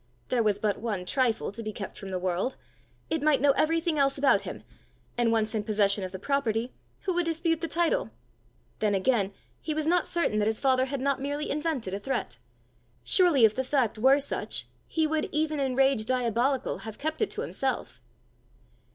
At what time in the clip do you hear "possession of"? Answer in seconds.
5.63-6.11